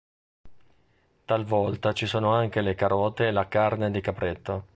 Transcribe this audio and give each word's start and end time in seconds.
Talvolta 1.25 1.91
ci 1.93 2.07
sono 2.07 2.31
anche 2.33 2.61
le 2.61 2.73
carote 2.73 3.27
e 3.27 3.31
la 3.31 3.47
carne 3.47 3.91
di 3.91 4.01
capretto. 4.01 4.69